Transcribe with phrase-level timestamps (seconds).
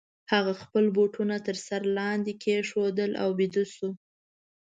[0.31, 3.89] هغه خپل بوټونه تر سر لاندي کښېښودل او بیده سو.